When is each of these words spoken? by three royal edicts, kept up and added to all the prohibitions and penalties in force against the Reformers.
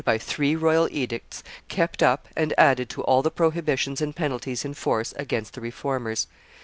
by 0.03 0.17
three 0.17 0.55
royal 0.55 0.87
edicts, 0.89 1.43
kept 1.67 2.01
up 2.01 2.27
and 2.35 2.55
added 2.57 2.89
to 2.89 3.03
all 3.03 3.21
the 3.21 3.29
prohibitions 3.29 4.01
and 4.01 4.15
penalties 4.15 4.65
in 4.65 4.73
force 4.73 5.13
against 5.15 5.53
the 5.53 5.61
Reformers. 5.61 6.25